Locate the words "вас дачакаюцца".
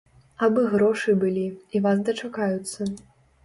1.87-2.93